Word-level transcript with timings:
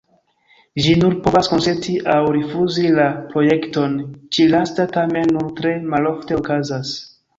Ĝi 0.83 0.93
nur 1.01 1.17
povas 1.25 1.49
konsenti 1.51 1.97
aŭ 2.15 2.23
rifuzi 2.37 2.87
la 2.99 3.05
projekton; 3.33 3.95
ĉi-lasta 4.37 4.87
tamen 4.97 5.33
nur 5.37 5.49
tre 5.61 5.75
malofte 5.95 6.41
okazas. 6.41 6.97